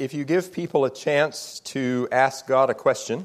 [0.00, 3.24] If you give people a chance to ask God a question,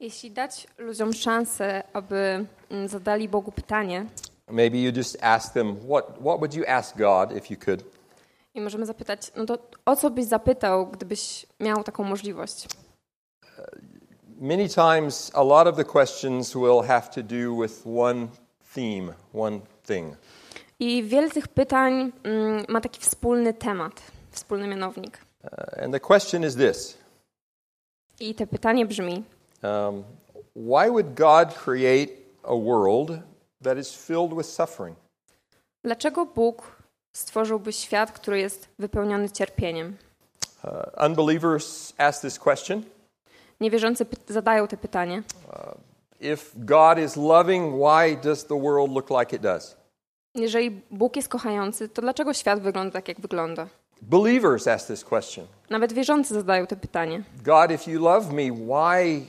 [0.00, 4.06] Jeśli dać ludziom szansę, aby mm, zadali Bogu pytanie,
[4.50, 7.84] maybe you just ask them, what, what would you ask God if you could?
[8.54, 12.66] i możemy zapytać, no to o co byś zapytał, gdybyś miał taką możliwość?
[14.40, 18.28] Many times, a lot of the questions will have to do with one
[18.74, 20.16] theme, one thing.
[20.80, 25.27] I wiele tych pytań mm, ma taki wspólny temat, wspólny mianownik.
[25.52, 26.98] Uh, and the question is this
[28.20, 29.24] I te pytanie brzmi:
[29.62, 30.04] um,
[30.54, 32.12] Why would God create
[32.44, 33.22] a world
[33.62, 34.96] that is filled with suffering?
[35.84, 36.76] Dlaczego Bóg
[37.12, 39.96] stworzyłby świat, który jest wypełniony cierpieniem?
[40.64, 42.82] Uh, unbelievers ask this question.
[43.60, 45.22] Niewierzący zadają te pytanie.
[46.20, 49.76] If God is loving, why does the world look like it does?
[50.34, 53.68] Jeżeli Bóg jest kochający, to dlaczego świat wygląda tak, jak wygląda?
[54.02, 55.46] Believers ask this question.
[55.70, 57.22] Nawet wierzący zadają te pytanie.
[57.44, 59.22] God, if you love me, why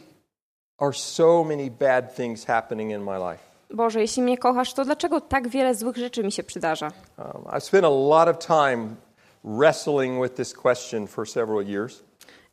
[0.77, 3.43] are so many bad things happening in my life?
[3.73, 6.91] Boże, jeśli mnie kochasz, to dlaczego tak wiele złych rzeczy mi się przydarza?
[7.17, 8.95] Um, I've spent a lot of time
[9.43, 12.03] wrestling with this question for several years,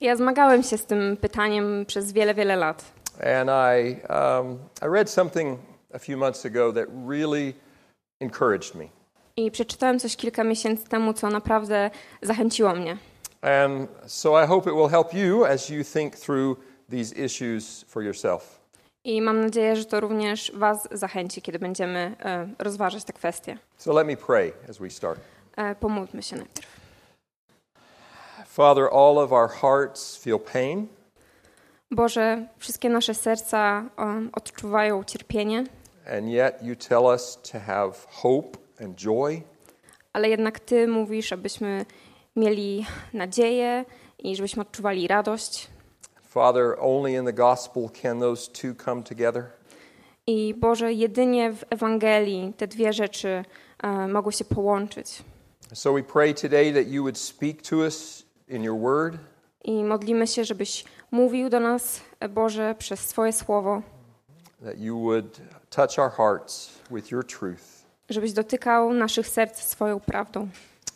[0.01, 2.85] Ja zmagałem się z tym pytaniem przez wiele, wiele lat.
[3.21, 5.59] and I, um, I read something
[5.95, 7.55] a few months ago that really
[8.21, 8.85] encouraged me.
[9.39, 11.91] I przeczytałem coś kilka miesięcy temu, co naprawdę
[12.23, 12.97] zachęciło mnie.
[13.43, 16.59] And so I hope it will help you as you think through
[16.91, 18.61] these issues for yourself.
[19.05, 23.59] I mam nadzieję, że to również Was zachęci, kiedy będziemy e, rozważać te kwestie.
[23.77, 25.21] So let me pray as we start.
[25.57, 26.69] E, pomódlmy się najpierw.
[28.47, 30.87] Father, all of our hearts feel pain.
[31.91, 35.65] Boże, wszystkie nasze serca um, odczuwają cierpienie,
[36.19, 39.43] And yet you tell us to have hope and joy.
[40.13, 41.85] ale jednak Ty mówisz, abyśmy
[42.37, 43.85] mieli nadzieję
[44.19, 45.69] i żebyśmy odczuwali radość.
[46.29, 49.45] Father, only in the gospel can those two come together.
[50.27, 53.45] I Boże, jedynie w Ewangelii te dwie rzeczy
[53.83, 55.23] e, mogą się połączyć.
[55.75, 59.17] So we pray today that you would speak to us in your word,
[59.65, 63.83] I modlimy się, żebyś mówił do nas, e, Boże, przez swoje słowo,
[64.65, 67.76] that you would touch our hearts with your truth.
[68.09, 70.49] Żebyś dotykał naszych serc swoją prawdą.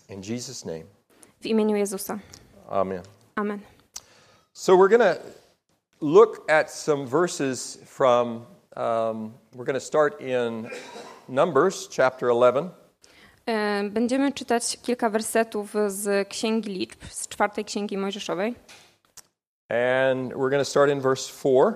[0.08, 0.84] In Jesus' name,
[1.40, 2.18] W imieniu Jezusa.
[2.70, 3.02] amen.
[3.36, 3.60] Amen.
[4.52, 5.22] So we're going to
[6.00, 8.28] look at some verses from,
[8.76, 10.68] um, we're going to start in
[11.28, 12.70] Numbers chapter 11.
[13.46, 18.54] E, Będziemy czytać kilka wersetów z Księgi Liczb, z czwartej Księgi Mojżeszowej.
[19.68, 21.72] And we're going to start in verse 4.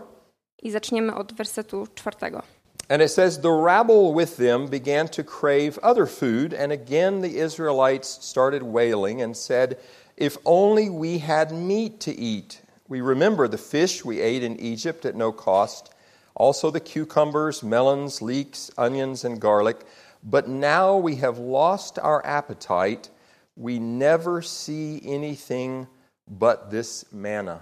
[0.62, 2.42] I zaczniemy od wersetu czwartego.
[2.88, 7.38] And it says, The rabble with them began to crave other food, and again the
[7.38, 9.78] Israelites started wailing and said,
[10.16, 12.60] If only we had meat to eat.
[12.88, 15.94] We remember the fish we ate in Egypt at no cost,
[16.34, 19.86] also the cucumbers, melons, leeks, onions, and garlic.
[20.22, 23.08] But now we have lost our appetite.
[23.56, 25.86] We never see anything
[26.28, 27.60] but this manna.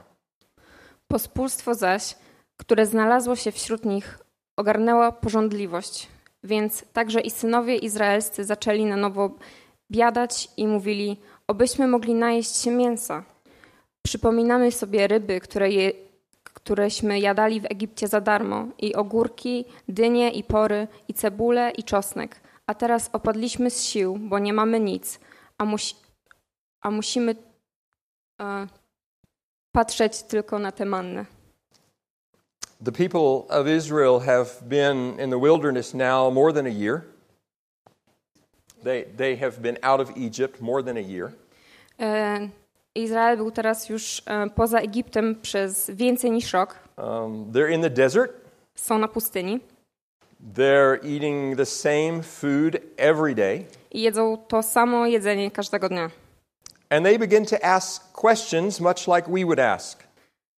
[1.09, 2.15] Pospólstwo zaś,
[2.56, 4.19] które znalazło się wśród nich,
[4.56, 6.08] ogarnęła porządliwość,
[6.44, 9.30] więc także i synowie izraelscy zaczęli na nowo
[9.90, 13.24] biadać i mówili, obyśmy mogli najeść się mięsa.
[14.02, 15.92] Przypominamy sobie ryby, które je,
[16.44, 22.40] któreśmy jadali w Egipcie za darmo, i ogórki, dynie i pory, i cebulę i czosnek.
[22.66, 25.20] A teraz opadliśmy z sił, bo nie mamy nic,
[25.58, 25.94] a, musi,
[26.80, 27.36] a musimy
[28.40, 28.66] e,
[29.72, 31.26] patrzeć tylko na tę mannę.
[32.84, 37.04] The people of Israel have been in the wilderness now more than a year.
[38.82, 41.32] They, they have been out of Egypt more than a year.
[42.94, 44.22] Izrael był teraz już
[44.54, 46.78] poza Egiptem przez więcej niż rok.
[46.97, 48.32] Um, they're in the desert.
[48.75, 49.60] Są na pustyni
[50.54, 53.66] They're eating the same food every day.
[53.91, 56.10] i jedzą to samo jedzenie każdego dnia.
[56.91, 60.05] And they begin to ask questions much like we would ask.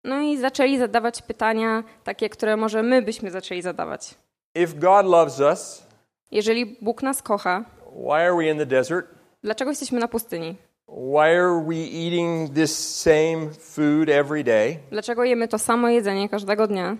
[0.03, 4.15] No i zaczęli zadawać pytania takie, które może my byśmy zaczęli zadawać.
[4.55, 5.83] If God loves us,
[6.31, 7.65] Jeżeli Bóg nas kocha,
[7.95, 9.07] why are we in the desert?
[9.43, 10.55] dlaczego jesteśmy na pustyni?
[10.87, 14.77] Why are we eating this same food every day?
[14.91, 16.97] Dlaczego jemy to samo jedzenie każdego dnia?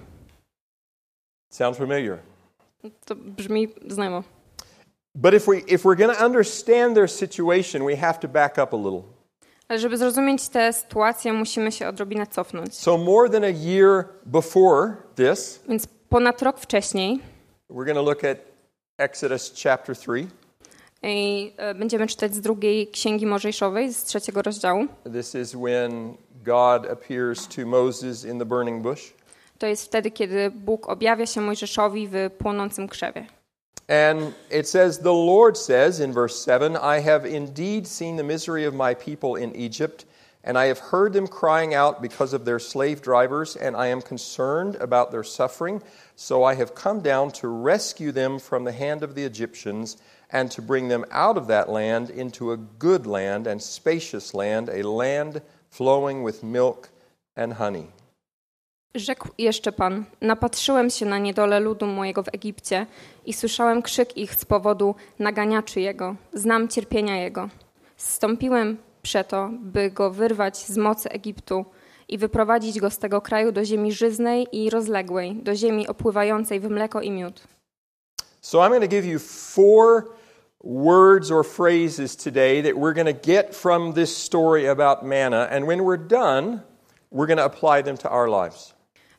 [1.49, 2.17] Sounds familiar.
[3.05, 4.23] To brzmi znajomo.
[5.15, 8.73] But if, we, if we're going to understand their situation, we have to back up
[8.73, 9.03] a little.
[9.67, 12.75] Ale żeby zrozumieć tę sytuację, musimy się odrobinę cofnąć.
[12.75, 17.19] So, more than a year before this, Więc ponad rok wcześniej
[17.69, 18.37] we're going to look at
[18.97, 20.27] Exodus chapter 3.
[21.03, 24.87] I e, będziemy czytać z drugiej Księgi Mojżeszowej, z trzeciego rozdziału.
[25.13, 29.13] This is when God appears to Moses in the burning bush.
[29.59, 33.25] To jest wtedy, kiedy Bóg objawia się Mojżeszowi w płonącym krzewie.
[33.89, 38.65] And it says, The Lord says in verse 7 I have indeed seen the misery
[38.65, 40.05] of my people in Egypt,
[40.43, 44.01] and I have heard them crying out because of their slave drivers, and I am
[44.01, 45.81] concerned about their suffering.
[46.15, 49.97] So I have come down to rescue them from the hand of the Egyptians
[50.29, 54.69] and to bring them out of that land into a good land and spacious land,
[54.69, 56.89] a land flowing with milk
[57.35, 57.89] and honey.
[58.95, 62.85] Rzekł jeszcze Pan: Napatrzyłem się na niedolę ludu mojego w Egipcie
[63.25, 66.15] i słyszałem krzyk ich z powodu naganiaczy jego.
[66.33, 67.49] Znam cierpienia jego.
[67.97, 71.65] Zstąpiłem przeto, by go wyrwać z mocy Egiptu
[72.07, 76.69] i wyprowadzić go z tego kraju do ziemi żyznej i rozległej, do ziemi opływającej w
[76.69, 77.47] mleko i miód.
[78.41, 80.03] So I'm going to give you four
[80.63, 85.47] words or phrases today that we're going to get from this story about manna.
[85.51, 86.59] And when we're done,
[87.11, 88.72] we're going to apply them to our lives.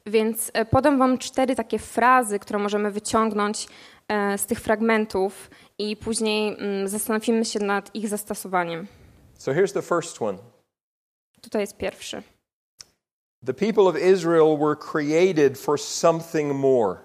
[0.06, 3.68] Więc e, podam Wam cztery takie frazy, które możemy wyciągnąć
[4.08, 8.86] e, z tych fragmentów i później mm, zastanowimy się nad ich zastosowaniem.
[9.38, 10.38] So here's the first one
[11.42, 12.22] Tutaj jest pierwszy.
[13.46, 16.96] The people of Israel were created for something more.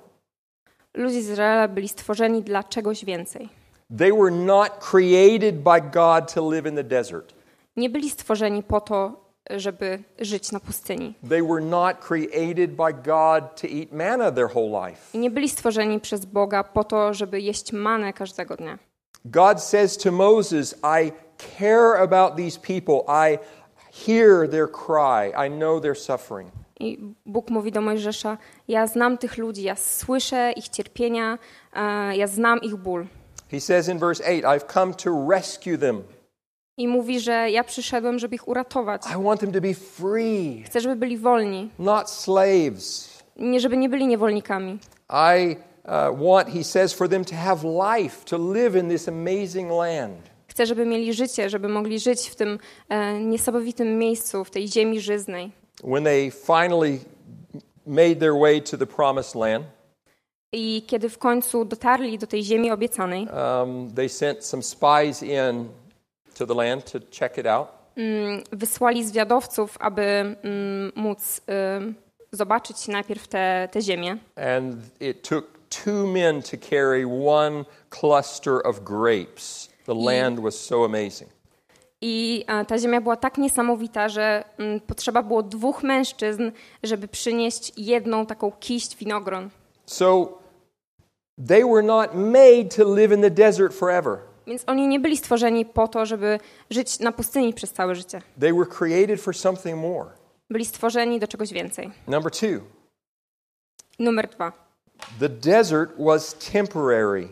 [0.93, 3.49] Ludzie z Izraela byli stworzeni dla czegoś więcej.
[3.97, 7.33] They were not created by God to live in the desert.
[7.75, 11.13] Nie byli stworzeni po to, żeby żyć na pustyni.
[11.29, 15.01] They were not created by God to eat manna their whole life.
[15.13, 18.79] I nie byli stworzeni przez Boga po to, żeby jeść manę każdego dnia.
[19.25, 21.11] God says to Moses, I
[21.57, 23.03] care about these people.
[23.07, 23.37] I
[24.07, 25.47] hear their cry.
[25.47, 26.51] I know their suffering.
[26.79, 28.37] I Bóg mówi do Mojżesza:
[28.67, 31.37] Ja znam tych ludzi, ja słyszę ich cierpienia,
[31.73, 33.05] e, ja znam ich ból.
[33.51, 36.03] He says in verse 8, I've come to rescue them.
[36.79, 39.01] I mówi, że ja przyszedłem, żeby ich uratować.
[39.19, 43.09] I want them to be free, Chcę, żeby byli wolni, not slaves.
[43.37, 44.77] nie żeby nie byli niewolnikami.
[45.09, 45.55] I
[45.85, 50.29] uh, want, he says, for them to have life, to live in this amazing land.
[50.47, 52.59] Chcę, żeby mieli życie, żeby mogli żyć w tym
[52.89, 55.51] e, niesamowitym miejscu, w tej ziemi żyznej.
[55.83, 56.99] When they finally
[57.87, 59.65] made their way to the promised land,
[60.51, 65.69] I kiedy w końcu dotarli do tej ziemi obiecanej, um, they sent some spies in
[66.39, 67.67] to the land to check it out.
[67.95, 71.41] mm, wysłali zwiadowców, aby mm, móc
[72.31, 74.17] zobaczyć najpierw tę te ziemię.
[74.35, 75.45] And it took
[75.83, 79.69] two men to carry one cluster of grapes.
[79.85, 81.29] The land was so amazing.
[82.01, 86.51] I ta ziemia była tak niesamowita, że mm, potrzeba było dwóch mężczyzn,
[86.83, 89.49] żeby przynieść jedną taką kiść winogron.
[89.85, 90.37] So
[91.47, 94.17] they were not made to live in the desert forever.
[94.49, 98.21] Więc oni nie byli stworzeni po to, żeby żyć na pustyni przez całe życie.
[98.39, 100.09] They were created for something more.
[100.49, 101.91] Byli stworzeni do czegoś więcej.
[102.07, 102.47] Number two,
[103.99, 104.51] Numer dwa.
[105.19, 107.27] the desert was temporary.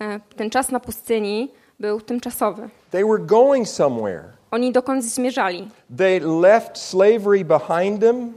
[0.00, 2.68] E, Ten czas na pustyni był tymczasowy.
[2.90, 4.24] They were going somewhere.
[4.50, 5.68] Oni dokąd zmierzali?
[5.96, 8.32] They left slavery behind them.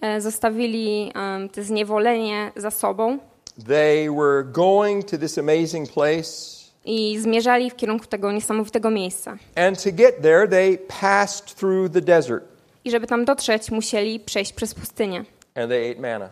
[0.00, 3.18] E, Zostawili em, te zniewolenie za sobą
[3.66, 6.63] They were going to this amazing place.
[6.84, 9.36] I zmierzali w kierunku tego niesamowitego miejsca.
[9.56, 12.44] And to get there, they passed through the desert
[12.84, 16.28] I żeby tam dotrzeć, musieli przejść przez pustynię and they ate manna.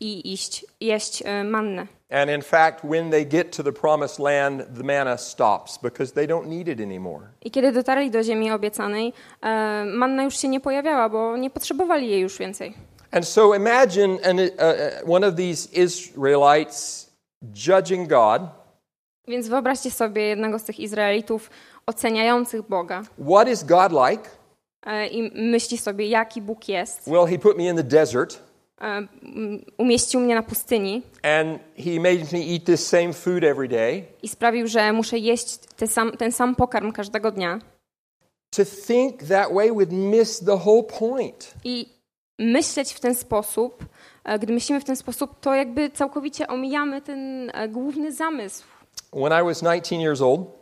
[0.00, 1.86] i iść, jeść e, mannę.
[2.10, 6.26] And in fact, when they get to the promised land, the manna stops because they
[6.26, 7.20] don't need it anymore.
[7.42, 12.10] I kiedy dotarli do ziemi obiecanej, e, manna już się nie pojawiała, bo nie potrzebowali
[12.10, 12.74] jej już więcej.
[13.12, 14.44] And so imagine an, uh,
[15.04, 17.10] uh, one of these Israelites
[17.42, 18.42] judging God.
[19.30, 21.50] Więc wyobraźcie sobie jednego z tych Izraelitów
[21.86, 24.30] oceniających Boga What is God like?
[24.86, 27.06] e, i myśli sobie, jaki Bóg jest.
[27.06, 28.50] Well, he put me in the desert
[28.82, 29.06] E,
[29.78, 34.04] umieścił mnie na pustyni and he made me eat this same food every day.
[34.22, 37.58] i sprawił, że muszę jeść ten sam, ten sam pokarm każdego dnia.
[38.50, 41.54] To think that way would miss the whole point.
[41.64, 41.86] I
[42.38, 43.84] myśleć w ten sposób,
[44.24, 48.64] e, gdy myślimy w ten sposób, to jakby całkowicie omijamy ten główny zamysł.
[49.12, 50.60] When I was 19 years old,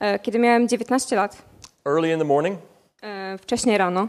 [0.00, 1.42] E, Kiedy miałem 19 lat,
[1.86, 2.58] early in the morning,
[3.02, 4.08] e, wcześniej rano,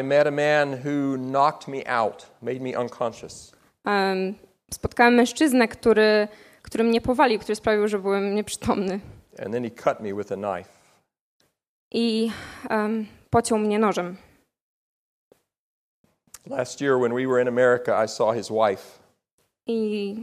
[0.00, 3.52] I met a man who knocked me out, made me unconscious.
[3.84, 4.34] em,
[4.74, 6.28] spotkałem mężczyznę, który,
[6.62, 9.00] który mnie powalił, który sprawił, że byłem nieprzytomny.
[9.44, 10.70] And then he cut me with a knife.
[11.90, 12.30] I
[12.70, 14.16] em, pociął mnie nożem.
[16.46, 18.98] Last year, when we were in America, I saw his wife.
[19.66, 20.14] I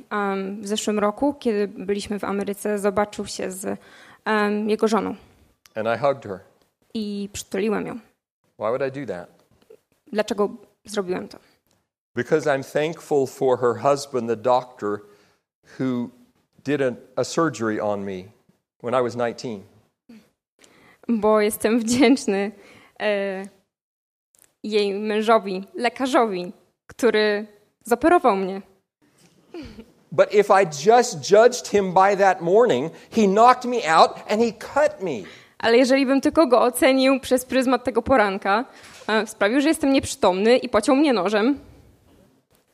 [0.61, 3.79] w zeszłym roku, kiedy byliśmy w Ameryce, zobaczył się z
[4.67, 5.15] jego żoną.
[5.75, 6.39] And I hugged her.
[6.93, 7.93] I przytuliłem ją.
[8.59, 9.29] Why would I do that?
[10.11, 10.49] Dlaczego
[10.85, 11.39] zrobiłem to?
[12.15, 14.99] Because I'm thankful for her husband, the doctor,
[15.79, 16.09] who
[16.63, 18.23] did a, a surgery on me
[18.83, 19.63] when I was 19.
[21.07, 22.51] Bo jestem wdzięczny
[22.99, 23.43] e,
[24.63, 26.53] jej mężowi, lekarzowi,
[26.87, 27.47] który
[27.83, 28.61] zoperował mnie.
[30.11, 34.51] But if I just judged him by that morning, he knocked me out and he
[34.51, 35.23] cut me.
[35.59, 38.65] Ale jeżeli bym tylko go ocenił przez pryzmat tego poranka,
[39.07, 41.59] e, sprawił, że jestem nieprzytomny i pociął mnie nożem.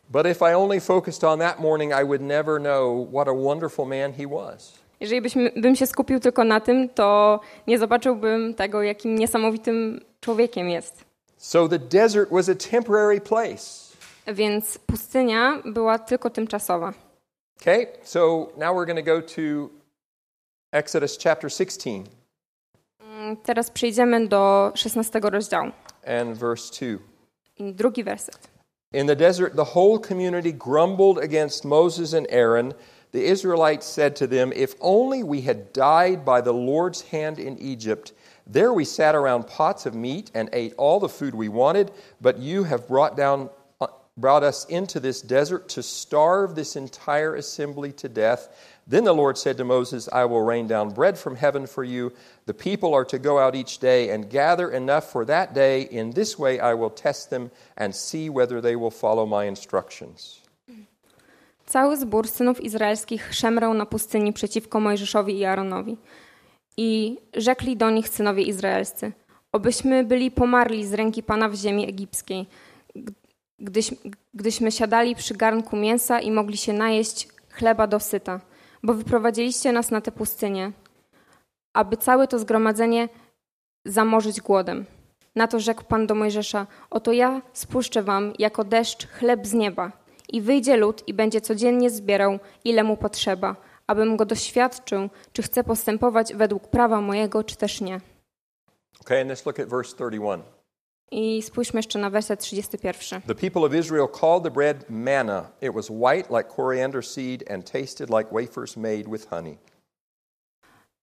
[0.09, 3.85] But if I only focused on that morning, I would never know what a wonderful
[3.85, 4.73] man he was.
[4.99, 10.69] Jeżeli byśmy, bym się skupił tylko na tym, to nie zobaczyłbym tego, jakim niesamowitym człowiekiem
[10.69, 11.05] jest.
[11.37, 13.88] So the desert was a temporary place.
[14.33, 16.93] Więc pustynia była tylko tymczasowa.
[17.61, 19.69] Okay, so now we're going to go to
[20.71, 22.03] Exodus chapter 16
[22.99, 25.71] Mm, Teraz przejdziemy do 16 rozdziału.
[26.07, 26.99] and verse 2.
[27.57, 28.49] I Drugi werset.
[28.93, 32.73] In the desert, the whole community grumbled against Moses and Aaron.
[33.11, 37.57] The Israelites said to them, If only we had died by the Lord's hand in
[37.57, 38.13] Egypt.
[38.53, 42.37] There we sat around pots of meat and ate all the food we wanted, but
[42.39, 43.49] you have brought, down,
[44.21, 48.49] brought us into this desert to starve this entire assembly to death.
[48.87, 52.11] Then the Lord said to Moses, I will rain down bread from heaven for you.
[52.45, 55.81] The people are to go out each day and gather enough for that day.
[55.91, 60.41] In this way I will test them and see whether they will follow my instructions.
[61.65, 65.97] Cały zbór synów izraelskich szemrał na pustyni przeciwko Mojżeszowi i Aaronowi.
[66.77, 69.11] I rzekli do nich synowie izraelscy:
[69.51, 72.47] Obyśmy byli pomarli z ręki Pana w ziemi egipskiej,
[73.61, 73.93] gdyś,
[74.33, 78.39] gdyśmy siadali przy garnku mięsa i mogli się najeść chleba dosyta,
[78.83, 80.71] bo wyprowadziliście nas na tę pustynię,
[81.73, 83.09] aby całe to zgromadzenie
[83.85, 84.85] zamorzyć głodem.
[85.35, 89.91] Na to rzekł Pan do Mojżesza: Oto ja spuszczę wam jako deszcz chleb z nieba.
[90.29, 93.55] I wyjdzie lud i będzie codziennie zbierał, ile mu potrzeba,
[93.87, 98.01] abym go doświadczył, czy chce postępować według prawa mojego, czy też nie.
[99.01, 100.58] Okay, and let's look at verse 31.
[101.11, 103.21] I spójrzmy jeszcze na werset 31.
[103.21, 105.49] The people of Israel called the bread manna.
[105.61, 109.57] It was white like coriander seed and tasted like wafers made with honey.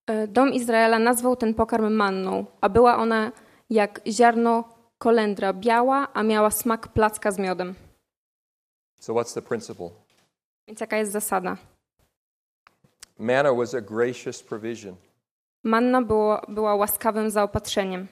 [0.07, 3.31] E, Dom Izraela nazwał ten pokarm manną, a była ona
[3.69, 4.63] jak ziarno
[4.97, 7.75] kolendra, biała, a miała smak placka z miodem.
[8.99, 9.89] So, what's the principle?
[10.67, 11.57] Więc jaka jest zasada?
[13.19, 14.95] Manna was a gracious provision.
[15.63, 18.07] Manna było, była łaskawym zaopatrzeniem.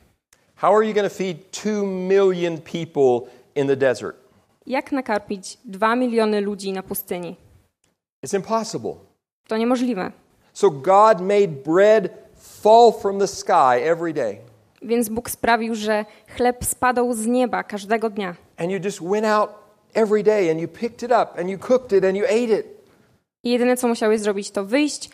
[0.57, 4.15] How are you going to feed two million people in the desert?
[4.65, 7.35] Jak nakarmić dwa miliony ludzi na pustyni?
[8.25, 8.95] It's impossible.
[9.47, 10.11] To niemożliwe.
[10.53, 14.37] So, God made bread fall from the sky every day.
[14.81, 18.35] Więc Bóg sprawił, że chleb spadał z nieba każdego dnia.
[18.57, 19.49] And you just went out
[19.93, 22.65] every day and you picked it up and you cooked it and you ate it.
[23.43, 25.09] I jedyne, co musiałeś zrobić, to wyjść,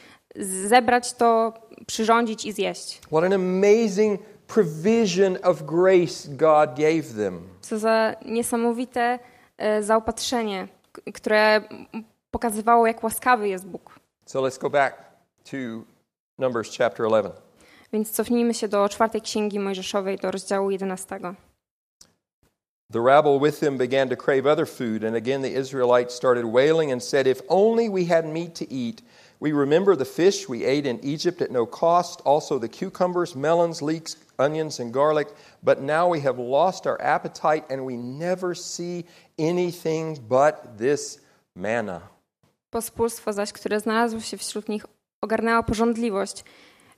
[0.67, 1.53] zebrać to,
[1.87, 2.99] przyrządzić i zjeść.
[3.07, 4.21] What an amazing
[4.53, 7.47] provision of grace God gave them.
[7.61, 9.19] Co za niesamowite
[9.81, 10.67] zaopatrzenie,
[11.13, 11.61] które
[12.31, 13.99] pokazywało, jak łaskawy jest Bóg.
[14.25, 14.97] So let's go back
[15.43, 15.57] to
[16.39, 17.41] Numbers chapter 11.
[17.93, 21.19] Więc cofnijmy się do czwartej księgi Mojżeszowej, do rozdziału 11.
[22.93, 26.91] The rabble with them began to crave other food, and again the Israelites started wailing
[26.91, 29.01] and said, If only we had meat to eat.
[29.41, 33.81] We remember the fish we ate in Egypt at no cost, also the cucumbers, melons,
[33.81, 35.27] leeks, onions, and garlic.
[35.63, 39.03] But now we have lost our appetite, and we never see
[39.39, 41.21] anything but this
[41.55, 42.01] manna.
[42.69, 44.85] Pospólstwo zaś, które znalazło się wśród nich,
[45.21, 46.43] ogarnęła porządliwość.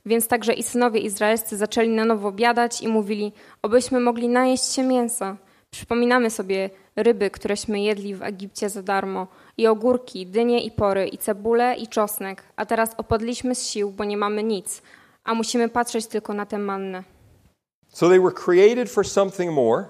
[0.06, 3.32] Więc także i synowie izraelscy zaczęli na nowo biadać i mówili,
[3.62, 5.36] obyśmy mogli najeść się mięsa.
[5.70, 11.18] Przypominamy sobie ryby, któreśmy jedli w Egipcie za darmo, i ogórki, dynie i pory, i
[11.18, 14.82] cebulę i czosnek, a teraz opadliśmy z sił, bo nie mamy nic,
[15.24, 17.04] a musimy patrzeć tylko na tę mannę.
[17.94, 19.84] So they were created for something more,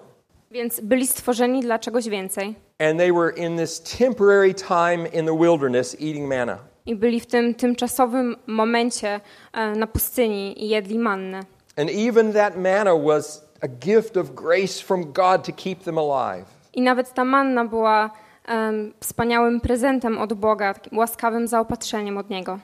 [0.51, 5.39] Więc byli stworzeni dla czegoś więcej and they were in this temporary time in the
[5.39, 6.59] wilderness eating manna.
[6.87, 9.21] i byli w tym tymczasowym momencie
[9.53, 11.41] e, na pustyni i jedli mannę.
[11.77, 16.45] And even that manna was a gift of grace from God to keep them alive.
[16.75, 18.11] I nawet ta manna była
[18.47, 22.59] em, wspaniałym prezentem od Boga, łaskawym zaopatrzeniem od Niego.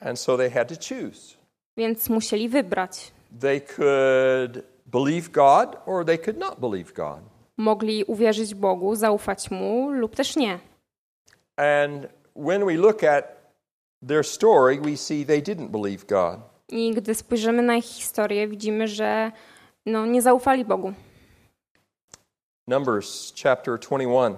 [0.00, 1.34] And so they had to choose.
[1.76, 3.12] Więc musieli wybrać.
[3.40, 7.20] They could believe God or they could not believe God.
[7.56, 10.58] Mogli uwierzyć Bogu, zaufać Mu lub też nie.
[11.56, 13.24] And when we look at
[14.08, 16.40] their story, we see they didn't believe God.
[16.68, 19.32] I gdy spojrzymy na ich historię, widzimy, że
[19.86, 20.92] no, nie zaufali Bogu.
[22.68, 24.36] Numbers chapter 21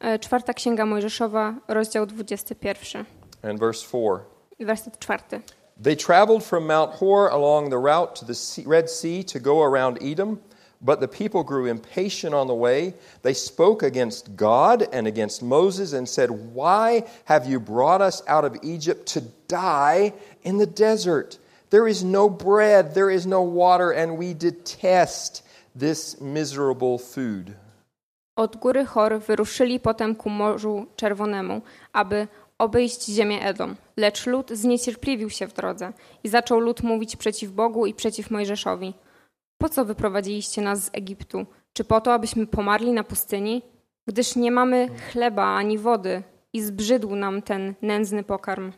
[0.00, 3.04] E, Czwarta Księga Mojżeszowa, rozdział 21,
[3.42, 4.24] and verse 4.
[4.60, 5.40] werset czwarty.
[5.76, 9.98] They traveled from Mount Hor along the route to the Red Sea to go around
[10.00, 10.40] Edom,
[10.80, 12.94] but the people grew impatient on the way.
[13.22, 18.44] They spoke against God and against Moses and said, Why have you brought us out
[18.44, 20.12] of Egypt to die
[20.42, 21.38] in the desert?
[21.70, 25.42] There is no bread, there is no water, and we detest
[25.74, 27.56] this miserable food.
[28.36, 31.62] Od góry Chor wyruszyli potem ku Morzu Czerwonemu,
[31.94, 32.28] aby
[32.58, 33.76] obejść ziemię Edom.
[33.96, 35.92] Lecz lud zniecierpliwił się w drodze
[36.24, 38.94] i zaczął lud mówić przeciw Bogu i przeciw Mojżeszowi.
[39.58, 41.46] Po co wyprowadziliście nas z Egiptu?
[41.72, 43.62] Czy po to, abyśmy pomarli na pustyni?
[44.06, 48.72] Gdyż nie mamy chleba ani wody i zbrzydł nam ten nędzny pokarm.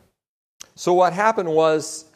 [0.75, 2.11] So, what happened was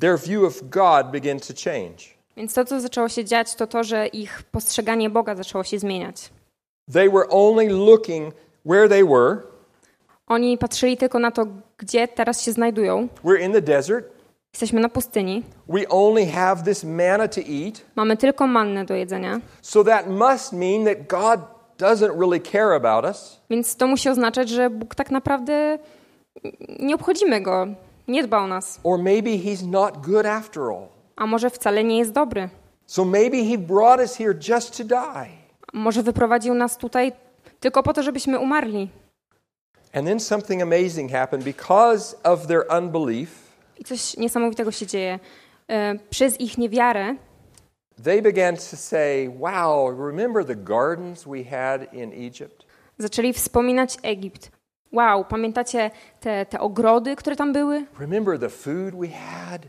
[0.00, 2.16] their view of God began to change.
[2.36, 6.30] Więc to, co zaczęło się dziać, to to, że ich postrzeganie Boga zaczęło się zmieniać.
[6.92, 8.34] They were only looking
[8.64, 9.55] where they were.
[10.26, 11.46] Oni patrzyli tylko na to,
[11.78, 13.08] gdzie teraz się znajdują.
[13.24, 14.06] We're in the desert.
[14.52, 15.42] Jesteśmy na pustyni.
[15.68, 17.84] We only have this manna to eat.
[17.96, 19.40] Mamy tylko mannę do jedzenia.
[19.62, 21.40] So that must mean that God
[21.78, 23.40] doesn't really care about us.
[23.50, 25.78] Więc to musi oznaczać, że Bóg tak naprawdę
[26.78, 27.66] nie obchodzimy go,
[28.08, 28.80] nie dba o nas.
[28.84, 30.86] Or maybe He's not good after all.
[31.16, 32.48] A może wcale nie jest dobry.
[32.86, 35.26] So maybe He brought us here just to die.
[35.72, 37.12] Może wyprowadził nas tutaj
[37.60, 38.88] tylko po to, żebyśmy umarli.
[39.96, 43.28] And then something amazing happened because of their unbelief.
[43.78, 45.18] I coś niesamowitego się dzieje.
[45.70, 47.14] E, Przez ich niewiarę
[48.04, 52.66] They began to say, Wow, remember the gardens we had in Egypt?
[52.98, 54.50] zaczęli wspominać Egipt.
[54.92, 57.84] Wow, pamiętacie te, te ogrody, które tam były?
[57.98, 59.62] Remember the food we had?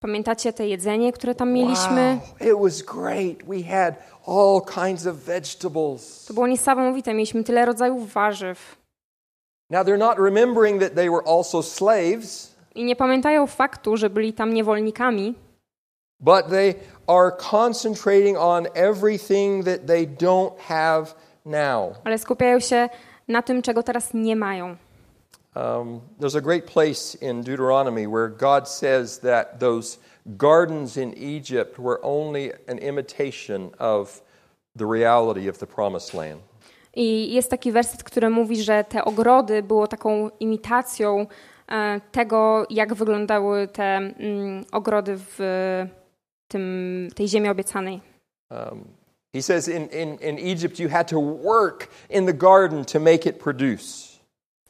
[0.00, 2.18] Pamiętacie te jedzenie, które tam mieliśmy?
[2.40, 3.42] Wow, it was great.
[3.48, 3.94] We had
[4.26, 6.24] all kinds of vegetables.
[6.24, 7.14] To było niesamowite.
[7.14, 8.79] Mieliśmy tyle rodzajów warzyw.
[9.70, 14.32] Now, they're not remembering that they were also slaves, I nie pamiętają faktu, że byli
[14.32, 15.34] tam niewolnikami,
[16.20, 16.74] but they
[17.08, 21.94] are concentrating on everything that they don't have now.
[22.04, 22.88] ale skupiają się
[23.28, 24.76] na tym, czego teraz nie mają.
[25.56, 29.98] Um, there's a great place in Deuteronomy where God says that those
[30.36, 34.22] gardens in Egypt were only an imitation of
[34.76, 36.40] the reality of the promised land.
[36.94, 41.26] I jest taki werset, który mówi, że te ogrody było taką imitacją
[41.68, 45.38] e, tego, jak wyglądały te mm, ogrody w
[46.48, 48.00] tym, tej ziemi obiecanej.
[48.50, 48.84] Um,
[49.34, 53.26] he says in, in, in Egypt you had to work in the garden to make
[53.26, 54.10] it produce.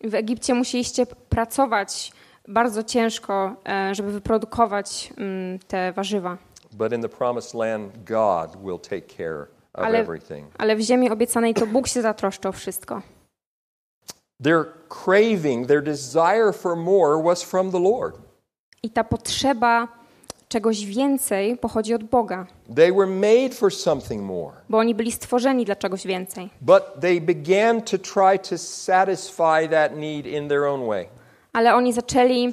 [0.05, 2.13] W Egipcie musieliście pracować
[2.49, 6.39] bardzo ciężko, e, żeby wyprodukować mm, te warzywa.
[6.73, 10.07] But in the promised land, God will take care Ale,
[10.59, 13.03] ale w ziemi obiecanej to Bóg się zatroszczy o wszystko.
[14.43, 18.17] Their craving, their desire for more was from the Lord.
[18.83, 19.89] I ta potrzeba
[20.49, 24.53] czegoś więcej pochodzi od Boga, They were made for something more.
[24.69, 26.51] bo oni byli stworzeni dla czegoś więcej.
[26.61, 31.09] But they began to try to satisfy that need in their own way.
[31.53, 32.53] Ale oni zaczęli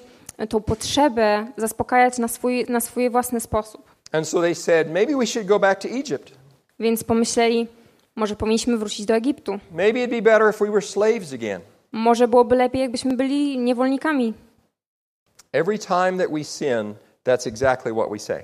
[0.50, 3.92] tą potrzebę zaspokajać na swój, na swój własny sposób.
[4.12, 6.32] And so they said, maybe we should go back to Egypt.
[6.80, 7.68] Więc pomyśleli,
[8.16, 9.60] może powinniśmy wrócić do Egiptu.
[9.72, 11.62] Maybe it'd be better if we were slaves again.
[11.92, 14.34] Może byłoby lepiej, jakbyśmy byli niewolnikami.
[15.52, 16.94] Every time that we sin,
[17.26, 18.44] that's exactly what we say.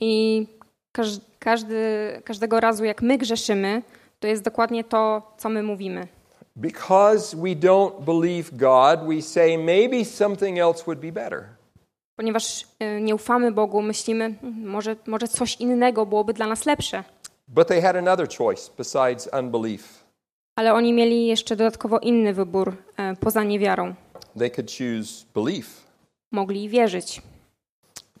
[0.00, 0.46] I
[0.92, 1.76] każ, każdy,
[2.24, 3.82] każdego razu, jak my grzeszymy,
[4.20, 6.08] to jest dokładnie to, co my mówimy.
[6.56, 11.44] Because we don't believe God, we say maybe something else would be better.
[12.16, 17.04] Ponieważ y, nie ufamy Bogu, myślimy, "Mm, może, może coś innego byłoby dla nas lepsze.
[17.48, 20.04] But they had another choice besides unbelief.
[20.56, 23.94] Ale oni mieli jeszcze dodatkowo inny wybór e, poza niewiarą.
[24.38, 25.66] They could choose belief.
[26.32, 27.22] Mogli wierzyć.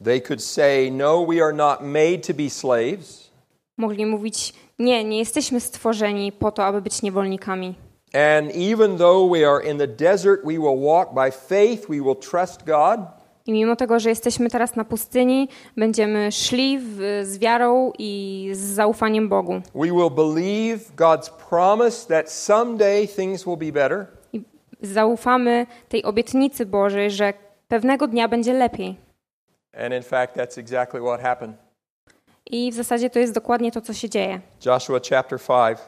[0.04, 3.30] They could say, No, we are not made to be slaves.
[3.76, 7.74] Mogli mówić, nie, nie jesteśmy stworzeni po to, aby być niewolnikami.
[8.14, 12.16] And even though we are in the desert, we will walk by faith, we will
[12.16, 13.00] trust God.
[13.48, 18.58] I mimo tego, że jesteśmy teraz na pustyni, będziemy szli w, z wiarą i z
[18.58, 19.60] zaufaniem Bogu.
[19.74, 24.06] We will believe God's promise that someday things will be better.
[24.32, 24.42] I
[24.82, 27.32] zaufamy tej obietnicy Bożej, że
[27.68, 28.96] pewnego dnia będzie lepiej.
[29.84, 31.56] And in fact, that's exactly what happened.
[32.50, 34.40] I w zasadzie to jest dokładnie to, co się dzieje.
[34.66, 35.78] Joshua chapter 5,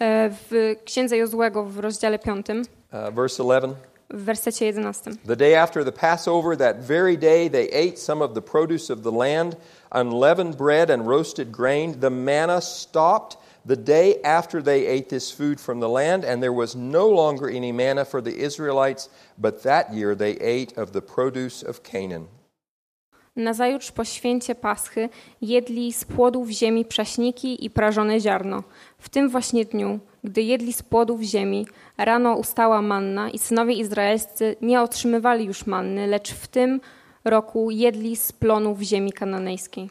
[0.00, 3.93] E, W Księdze Jozłego w rozdziale 5, uh, verse 11.
[4.10, 5.18] W wersecie 11.
[5.24, 9.02] The day after the Passover, that very day they ate some of the produce of
[9.02, 9.56] the land,
[9.92, 12.00] unleavened bread and roasted grain.
[12.00, 16.52] The manna stopped the day after they ate this food from the land, and there
[16.52, 21.00] was no longer any manna for the Israelites, but that year they ate of the
[21.00, 22.28] produce of Canaan.
[23.36, 25.08] Nazajutrz po święcie Paschy
[25.42, 28.62] jedli z płodów ziemi prześniki i prażone ziarno.
[28.98, 31.66] W tym właśnie dniu, gdy jedli z płodów ziemi,
[31.98, 36.80] rano ustała manna i synowie izraelscy nie otrzymywali już manny, lecz w tym
[37.24, 39.90] roku jedli z plonów ziemi kananejskiej.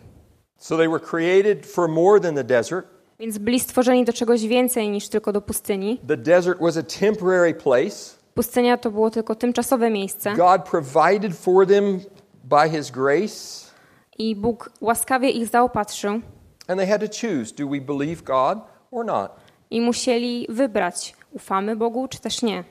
[0.57, 2.87] So they were created for more than the desert.
[3.19, 5.99] Więc byli stworzeni do czegoś więcej niż tylko do pustyni.
[6.07, 8.23] The desert was a temporary place.
[8.33, 11.99] Pustynia to było tylko tymczasowe miejsce God provided for them
[12.43, 13.71] by His grace,
[14.17, 16.21] i Bóg łaskawie ich zaopatrzył
[16.67, 18.57] and they had to choose do we believe God
[18.91, 19.31] or not?
[19.69, 22.63] i musieli wybrać, ufamy Bogu czy też nie.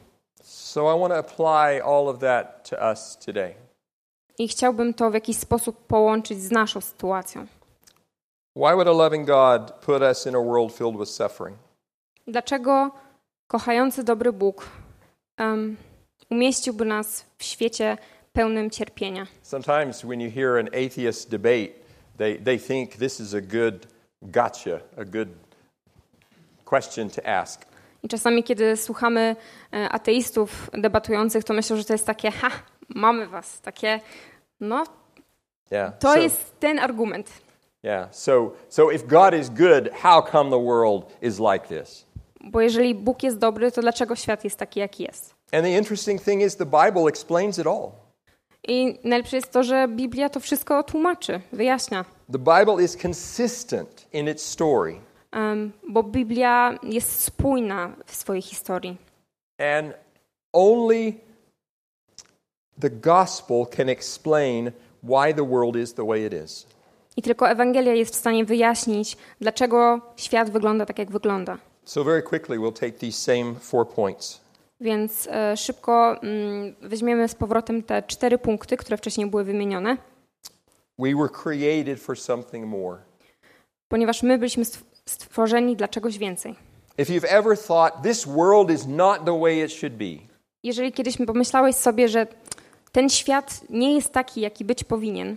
[0.42, 3.54] So I want to apply all of that to us today.
[4.38, 7.46] I chciałbym to w jakiś sposób połączyć z naszą sytuacją.
[8.56, 11.58] Why would a loving God put us in a world filled with suffering?
[12.26, 12.90] Dlaczego
[13.46, 14.68] kochający dobry Bóg
[15.36, 15.76] em,
[16.30, 17.96] umieściłby nas w świecie
[18.32, 19.26] pełnym cierpienia?
[19.42, 21.72] Sometimes when you hear an atheist debate,
[22.18, 23.86] they, they think this is a good
[24.22, 25.28] gotcha, a good
[26.64, 27.64] question to ask.
[28.02, 29.36] I czasami, kiedy słuchamy
[29.72, 32.50] e, ateistów debatujących, to myślę, że to jest takie, ha,
[32.88, 34.00] mamy was, takie,
[34.60, 34.84] no,
[35.70, 35.98] Yeah.
[35.98, 37.30] to so, jest ten argument.
[37.82, 38.14] Yeah.
[38.14, 42.06] So, so if God is good, how come the world is like this?
[42.40, 45.34] Bo jeżeli Bóg jest dobry, to dlaczego świat jest taki, jaki jest?
[45.52, 47.90] And the interesting thing is the Bible explains it all.
[48.68, 52.04] I najlepsze jest to, że Biblia to wszystko tłumaczy, wyjaśnia.
[52.32, 54.96] The Bible is consistent in its story.
[55.32, 58.96] Em, bo Biblia jest spójna w swojej historii.
[59.58, 59.94] And
[60.52, 61.12] only
[62.80, 64.72] the gospel can explain
[65.02, 66.66] why the world is the way it is.
[67.16, 71.58] I tylko Ewangelia jest w stanie wyjaśnić, dlaczego świat wygląda tak, jak wygląda.
[71.84, 74.40] So, very quickly, we'll take these same four points.
[74.82, 79.96] Więc e, szybko mm, weźmiemy z powrotem te cztery punkty, które wcześniej były wymienione,
[80.98, 82.98] We were created for something more.
[83.88, 86.54] ponieważ my byliśmy stw- stworzeni dla czegoś więcej.
[86.98, 90.04] If you've ever thought this world is not the way it should be,
[90.62, 92.26] Jeżeli kiedyś pomyślałeś sobie, że
[92.92, 95.36] ten świat nie jest taki, jaki być powinien,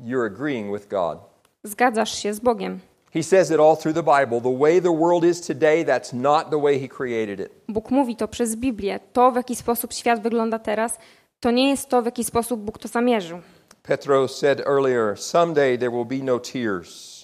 [0.00, 1.18] you're agreeing with God.
[1.64, 2.80] zgadzasz się z Bogiem.
[3.14, 4.40] He says it all through the Bible.
[4.40, 7.52] The way the world is today, that's not the way He created it.
[7.68, 9.00] Bóg mówi to przez Biblię.
[9.12, 10.98] To, w jaki sposób świat wygląda teraz,
[11.40, 13.38] to nie jest to, w jaki sposób Bóg to zamierzył.
[13.82, 17.18] Petro said earlier, someday there will be no tears,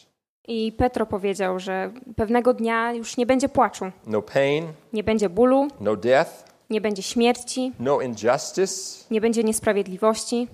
[0.49, 5.69] I Petro powiedział, że pewnego dnia już nie będzie płaczu, no pain, nie będzie bólu,
[5.81, 6.31] no death,
[6.71, 9.05] nie będzie śmierci, no injustice.
[9.11, 10.49] nie będzie niesprawiedliwości.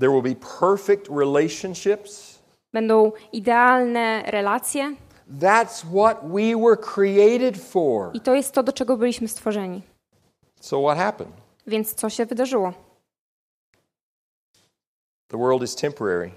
[0.00, 2.25] There will be perfect relationships.
[2.76, 4.94] Będą idealne relacje
[5.40, 8.10] That's what we were created for.
[8.14, 9.82] i to jest to, do czego byliśmy stworzeni.
[10.60, 11.34] So, what happened?
[11.66, 12.72] Więc co się wydarzyło?
[15.28, 16.30] The world is temporary.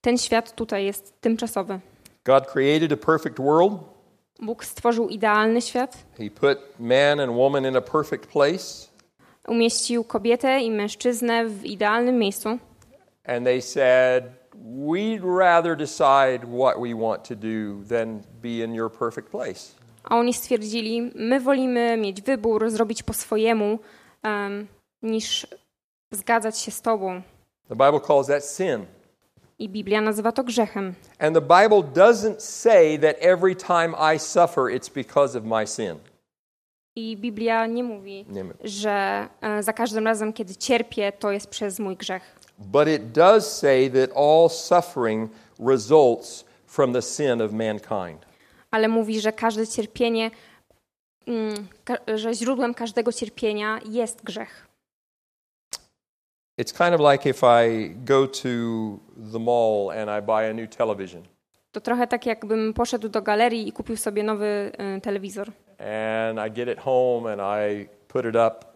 [0.00, 1.80] Ten świat tutaj jest tymczasowy.
[2.24, 3.72] God created a perfect world.
[4.42, 8.88] Bóg stworzył idealny świat, He put man and woman in a perfect place,
[9.48, 12.48] umieścił kobietę i mężczyznę w idealnym miejscu
[13.24, 14.24] and they said,
[14.62, 19.74] We'd rather decide what we want to do than be in your perfect place.
[20.04, 23.78] A oni stwierdzili, my wolimy mieć wybór, zrobić po swojemu,
[24.22, 24.66] em,
[25.02, 25.46] niż
[26.12, 27.22] zgadzać się z Tobą.
[27.68, 28.86] The Bible calls that sin.
[29.58, 30.94] I Biblia nazywa to grzechem.
[31.18, 35.96] And the Bible doesn't say that every time I suffer, it's because of my sin.
[36.96, 41.78] I Biblia nie mówi, Nie że e, za każdym razem, kiedy cierpię, to jest przez
[41.78, 42.39] mój grzech.
[42.60, 48.26] But it does say that all suffering results from the sin of mankind.
[48.70, 50.30] Ale mówi, że każde cierpienie,
[51.26, 51.66] mm,
[52.14, 54.66] że źródłem każdego cierpienia jest grzech.
[56.60, 58.48] It's kind of like if I go to
[59.32, 61.22] the mall and I buy a new television
[61.72, 65.52] To trochę tak, jakbym poszedł do galerii i kupił sobie nowy e, telewizor.
[66.28, 68.70] and I get it home and I put it up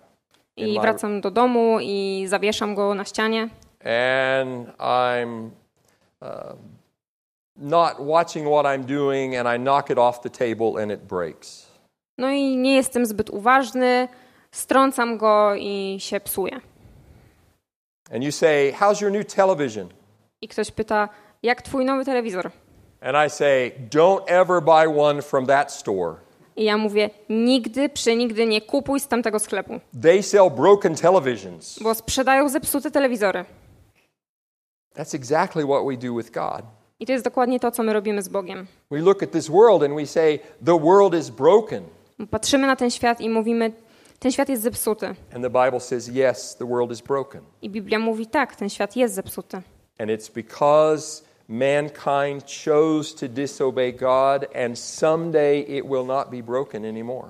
[0.57, 3.49] I wracam do domu i zawieszam go na ścianie.
[3.85, 5.51] And I'm
[6.23, 6.55] uh,
[7.57, 11.66] not watching what I'm doing and I knock it off the table and it breaks.
[12.18, 14.09] No i nie jestem zbyt uważny,
[14.53, 16.61] strącam go i się psuje.
[18.14, 19.88] And you say, How's your new television?
[20.40, 21.09] I ktoś pyta,
[21.42, 22.51] jak twój nowy telewizor?
[23.01, 26.14] And I say, Don't ever buy one from that store.
[26.57, 31.79] I ja mówię, nigdy, przenigdy nie kupuj z tamtego sklepu, They sell broken televisions.
[31.83, 33.44] bo sprzedają zepsute telewizory.
[34.95, 36.63] That's exactly what we do with God.
[37.01, 38.67] I to jest dokładnie to, co my robimy z Bogiem.
[38.91, 41.83] We look at this world and we say, the world is broken.
[42.31, 43.73] Patrzymy na ten świat i mówimy,
[44.19, 45.07] ten świat jest zepsuty.
[45.07, 47.41] And the Bible says, yes, the world is broken.
[47.63, 49.63] I Biblia mówi, tak, ten świat jest zepsuty.
[49.99, 56.85] And it's because mankind chose to disobey God, and someday it will not be broken
[56.85, 57.29] anymore.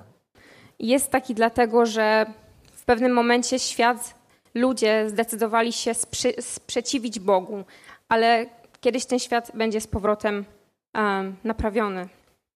[0.79, 2.25] Jest taki dlatego, że
[2.73, 4.14] w pewnym momencie świat,
[4.55, 7.63] ludzie zdecydowali się sprzy- sprzeciwić Bogu,
[8.09, 8.45] ale
[8.81, 10.45] kiedyś ten świat będzie z powrotem
[10.93, 12.07] um, naprawiony.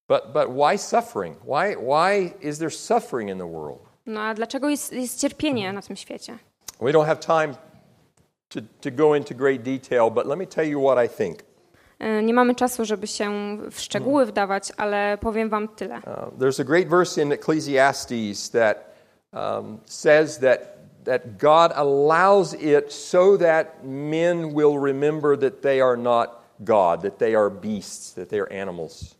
[0.10, 1.38] But, but why suffering?
[1.44, 3.80] Why, why is there suffering in the world?
[4.06, 6.38] No a dlaczego jest, jest cierpienie na tym świecie?
[6.82, 7.56] We don't have time
[8.50, 11.40] to, to go into great detail, but let me tell you what I think.
[12.00, 15.96] E, Nie mamy czasu, żeby się w szczegóły wdawać, ale powiem wam tyle.
[15.96, 16.04] Uh,
[16.40, 18.96] there's a great verse in Ecclesiastes that
[19.34, 20.60] um, says that,
[21.10, 26.28] that God allows it so that men will remember that they are not
[26.64, 29.16] God, that they are beasts, that they are animals.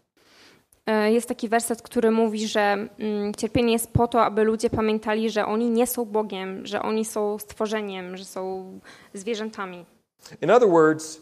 [0.88, 5.46] Jest taki werset, który mówi, że mm, cierpienie jest po to, aby ludzie pamiętali, że
[5.46, 8.72] oni nie są Bogiem, że oni są stworzeniem, że są
[9.14, 9.86] zwierzętami.
[10.42, 11.22] In other words,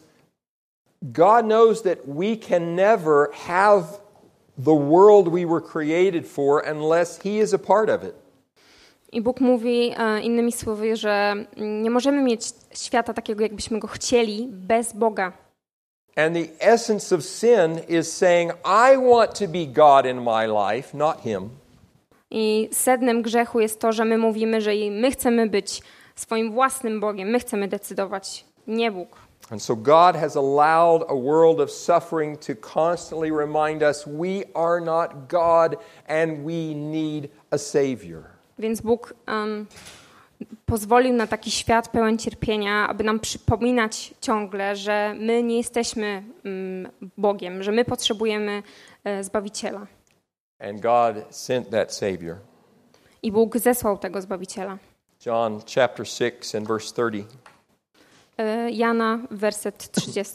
[1.02, 3.84] God knows that we can never have
[4.58, 8.16] the world we were created for unless He is a part of it.
[9.12, 14.48] I Bóg mówi e, innymi słowy, że nie możemy mieć świata takiego, jakbyśmy go chcieli,
[14.52, 15.34] bez Boga.
[16.16, 20.98] And the essence of sin is saying, I want to be God in my life,
[20.98, 21.50] not Him.
[22.32, 25.82] I sednem grzechu jest to, że my mówimy, że my chcemy być
[26.16, 29.28] swoim własnym Bogiem, my chcemy decydować, nie Bóg.
[29.50, 34.82] And so God has allowed a world of suffering to constantly remind us we are
[34.82, 38.37] not God and we need a Savior.
[38.60, 39.66] Więc Bóg em,
[40.66, 46.92] pozwolił na taki świat pełen cierpienia, aby nam przypominać ciągle, że my nie jesteśmy mm,
[47.18, 48.64] Bogiem, że my potrzebujemy
[49.04, 49.88] e, Zbawiciela.
[50.60, 52.36] And God sent that Savior.
[53.24, 54.78] I Bóg zesłał tego Zbawiciela.
[55.26, 57.28] John chapter 6 and verse 30.
[58.38, 60.34] E, Jana, werset 30.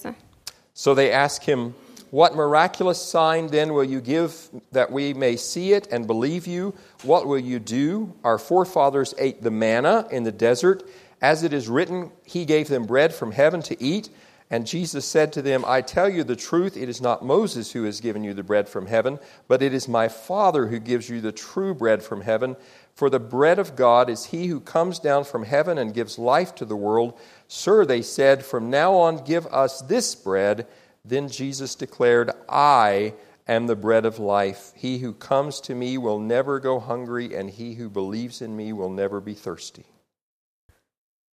[0.75, 1.73] So they ask him,
[2.13, 6.75] What miraculous sign then will you give that we may see it and believe you?
[7.05, 8.13] What will you do?
[8.23, 10.83] Our forefathers ate the manna in the desert.
[11.23, 14.11] As it is written, He gave them bread from heaven to eat.
[14.51, 17.85] And Jesus said to them, I tell you the truth, it is not Moses who
[17.85, 21.23] has given you the bread from heaven, but it is my Father who gives you
[21.23, 22.57] the true bread from heaven.
[22.95, 26.55] For the bread of God is he who comes down from heaven and gives life
[26.57, 27.19] to the world.
[27.49, 30.67] Sir, they said, from now on give us this bread.
[31.09, 33.13] Then Jesus declared, I
[33.49, 34.73] am the bread of life.
[34.77, 38.73] He who comes to me will never go hungry, and he who believes in me
[38.73, 39.85] will never be thirsty.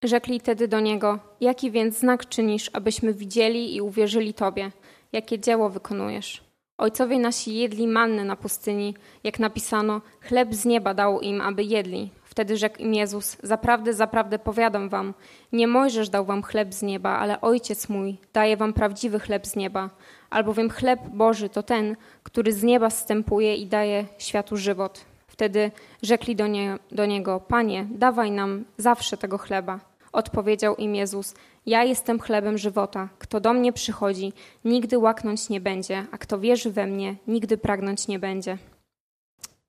[0.04, 4.72] Rzekli tedy do niego: Jaki więc znak czynisz, abyśmy widzieli i uwierzyli Tobie?
[5.12, 6.44] Jakie dzieło wykonujesz?
[6.78, 12.10] Ojcowie nasi jedli mannę na pustyni, jak napisano: Chleb z nieba dał im, aby jedli.
[12.40, 15.14] Wtedy rzekł im Jezus: Zaprawdę, zaprawdę powiadam wam:
[15.52, 19.56] Nie Mojżesz dał wam chleb z nieba, ale Ojciec mój daje wam prawdziwy chleb z
[19.56, 19.90] nieba.
[20.30, 25.06] Albowiem chleb Boży to ten, który z nieba zstępuje i daje światu żywot.
[25.28, 25.72] Wtedy
[26.02, 29.80] rzekli do, nie, do niego: Panie, dawaj nam zawsze tego chleba.
[30.12, 31.34] Odpowiedział im Jezus:
[31.66, 33.10] Ja jestem chlebem żywota.
[33.18, 34.34] Kto do mnie przychodzi,
[34.66, 38.58] nigdy łaknąć nie będzie, a kto wierzy we mnie, nigdy pragnąć nie będzie.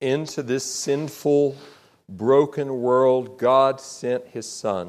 [0.00, 1.52] Into this sinful,
[2.10, 4.88] broken world, God sent his Son.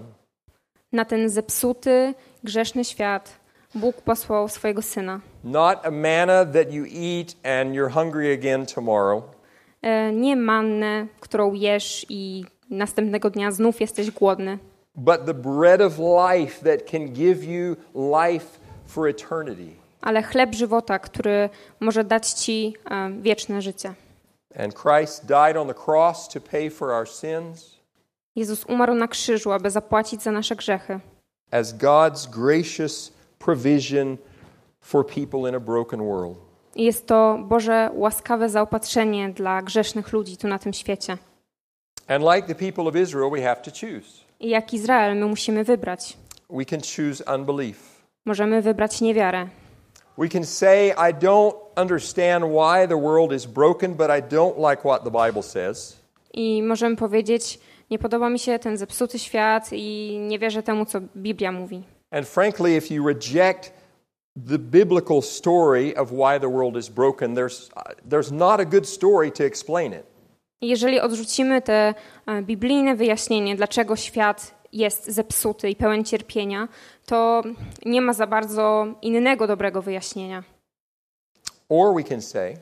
[0.91, 3.39] Na ten zepsuty, grzeszny świat
[3.75, 5.19] Bóg posłał swojego syna.
[5.43, 9.23] Not a manna that you eat and you're hungry again tomorrow.
[9.81, 14.57] E, Nie mannę, którą jesz i następnego dnia znów jesteś głodny,
[14.95, 18.45] but the bread of life that can give you life
[18.85, 19.71] for eternity.
[20.01, 23.93] ale chleb żywota, który może dać ci e, wieczne życie.
[24.55, 27.81] And Christ died on the cross to pay for our sins
[28.35, 30.99] Jezus umarł na krzyżu, aby zapłacić za nasze grzechy.
[31.51, 34.17] as God's gracious provision
[34.81, 36.37] for people in a broken world.
[36.75, 41.17] Jest to Boże łaskawe zaopatrzenie dla grzesznych ludzi tu na tym świecie.
[42.07, 44.07] And like the people of Israel, we have to choose.
[44.39, 46.17] I jak Izrael my musimy wybrać.
[46.49, 48.01] We can choose unbelief.
[48.25, 49.47] Możemy wybrać niewiarę.
[50.17, 54.83] We can say, I don't understand why the world is broken, but I don't like
[54.83, 55.97] what the Bible says.
[56.33, 57.59] I możemy powiedzieć,
[57.91, 61.83] nie podoba mi się ten zepsuty świat i nie wierzę temu, co Biblia mówi.
[62.11, 63.73] And frankly, if you reject
[64.35, 67.69] the biblical story of why the world is broken, there's,
[68.09, 70.03] there's not a good story to explain it.
[70.61, 71.93] Jeżeli odrzucimy te
[72.27, 76.67] e, biblijne wyjaśnienie, dlaczego świat jest zepsuty i pełen cierpienia,
[77.05, 77.41] to
[77.85, 80.43] nie ma za bardzo innego dobrego wyjaśnienia.
[81.69, 82.57] Or we can say,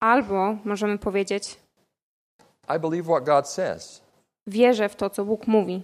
[0.00, 1.56] Albo możemy powiedzieć,
[2.76, 4.00] I believe what God says.
[4.46, 5.82] wierzę w to, co Bóg mówi.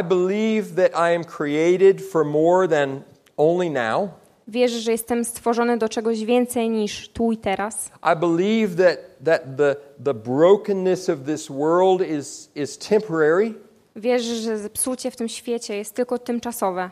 [0.00, 3.02] I believe that I am created for more than
[3.36, 4.08] only now.
[4.48, 7.90] Wierzę, że jestem stworzony do czegoś więcej niż tu i teraz.
[8.12, 13.54] I believe that, that the, the brokenness of this world is, is temporary.
[13.98, 16.90] Wierzę, że zepsucie w tym świecie jest tylko tymczasowe.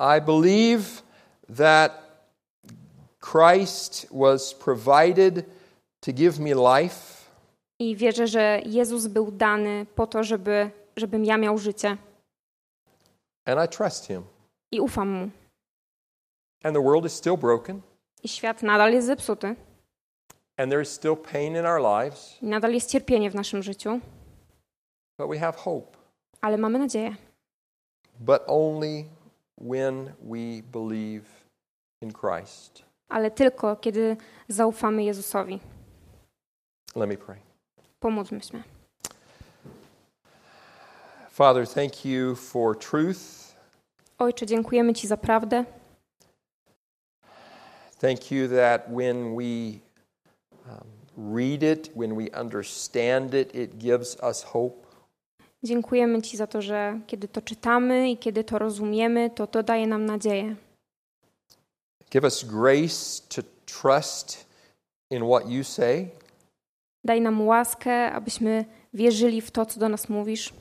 [0.00, 1.02] I believe
[1.56, 1.92] that
[3.20, 5.44] Christ was provided
[6.00, 7.16] to give me life.
[7.78, 11.96] I wierzę, że Jezus był dany po to, żeby, żebym ja miał życie.
[13.44, 14.22] And I trust him.
[14.72, 15.30] I ufam mu.
[16.64, 17.80] And the world is still broken.
[18.22, 19.54] I świat nadal jest zepsuty.
[20.56, 22.38] And there is still pain in our lives.
[22.42, 24.00] I nadal jest cierpienie w naszym życiu.
[25.18, 25.96] But we have hope.
[26.40, 27.16] Ale mamy nadzieję.
[28.20, 29.04] But only
[29.58, 31.24] when we believe
[32.02, 32.82] in Christ.
[33.08, 34.16] Ale tylko kiedy
[34.48, 35.60] zaufamy Jezusowi.
[36.96, 37.38] Let me pray.
[38.00, 38.62] Pomódlmy się.
[41.30, 43.18] Father, thank you for truth.
[44.18, 45.64] Ojcze, dziękujemy Ci za prawdę.
[48.00, 49.80] Thank you that when we
[50.68, 54.85] um, read it, when we understand it, it gives us hope.
[55.66, 59.86] Dziękujemy Ci za to, że kiedy to czytamy i kiedy to rozumiemy, to to daje
[59.86, 60.56] nam nadzieję.
[62.10, 63.42] Give us grace to
[63.82, 64.46] trust
[65.10, 66.08] in what you say.
[67.04, 70.52] Daj nam łaskę, abyśmy wierzyli w to, co do nas mówisz.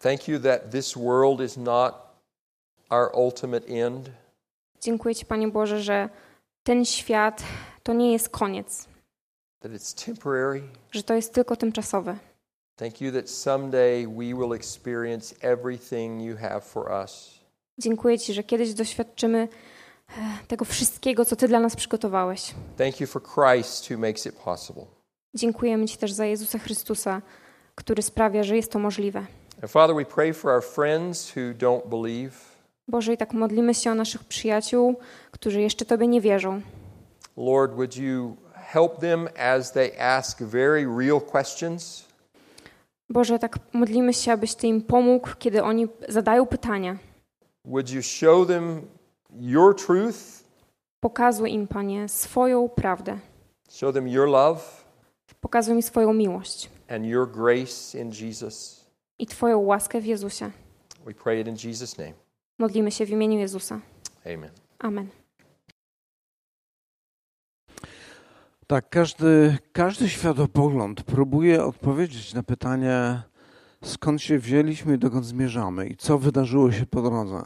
[0.00, 1.94] Thank you that this world is not
[2.90, 4.10] our ultimate end.
[4.80, 6.08] Dziękuję Ci, Panie Boże, że
[6.62, 7.42] ten świat
[7.82, 8.88] to nie jest koniec,
[9.60, 10.62] that it's temporary.
[10.90, 12.16] że to jest tylko tymczasowe.
[12.76, 17.40] Thank you that someday we will experience everything you have for us.
[17.78, 19.48] Dziękuję Ci, że kiedyś doświadczymy
[20.08, 22.54] e, tego wszystkiego, co Ty dla nas przygotowałeś.
[22.78, 24.86] Thank you for Christ who makes it possible.
[25.34, 27.22] Dziękujemy Ci też za Jezusa Chrystusa,
[27.74, 29.26] który sprawia, że jest to możliwe.
[29.62, 32.32] And Father, we pray for our friends who don't believe.
[32.88, 34.94] Boże, i tak modlimy się o naszych przyjaciół,
[35.30, 36.60] którzy jeszcze Tobie nie wierzą.
[37.36, 42.04] Lord, would you help them as they ask very real questions?
[43.10, 46.98] Boże, tak modlimy się, abyś Ty im pomógł, kiedy oni zadają pytania.
[47.64, 48.82] Would you show them
[49.40, 50.18] your truth?
[51.00, 53.18] Pokazuj im, Panie, swoją prawdę.
[53.70, 54.60] Show them your love
[55.40, 58.84] Pokazuj im swoją miłość and your grace in Jesus.
[59.18, 60.50] i Twoją łaskę w Jezusie.
[61.06, 62.12] We pray it in Jesus' name.
[62.58, 63.80] Modlimy się w imieniu Jezusa.
[64.26, 64.50] Amen.
[64.78, 65.23] Amen.
[68.66, 73.22] Tak, każdy, każdy światopogląd próbuje odpowiedzieć na pytanie,
[73.82, 77.42] skąd się wzięliśmy i dokąd zmierzamy i co wydarzyło się po drodze.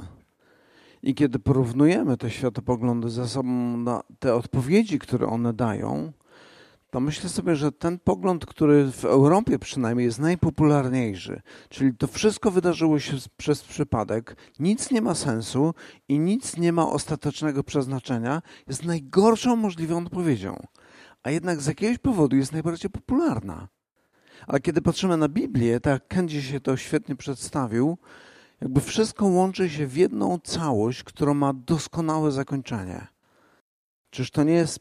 [1.02, 6.12] I kiedy porównujemy te światopoglądy ze sobą na te odpowiedzi, które one dają,
[6.90, 12.50] to myślę sobie, że ten pogląd, który w Europie przynajmniej jest najpopularniejszy, czyli to wszystko
[12.50, 15.74] wydarzyło się przez przypadek, nic nie ma sensu
[16.08, 20.66] i nic nie ma ostatecznego przeznaczenia, jest najgorszą możliwą odpowiedzią
[21.28, 23.68] a jednak z jakiegoś powodu jest najbardziej popularna.
[24.46, 27.98] Ale kiedy patrzymy na Biblię, tak jak Kenji się to świetnie przedstawił,
[28.60, 33.06] jakby wszystko łączy się w jedną całość, która ma doskonałe zakończenie.
[34.10, 34.80] Czyż to nie jest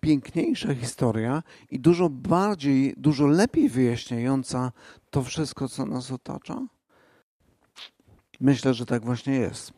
[0.00, 4.72] piękniejsza historia i dużo bardziej, dużo lepiej wyjaśniająca
[5.10, 6.66] to wszystko, co nas otacza?
[8.40, 9.72] Myślę, że tak właśnie jest.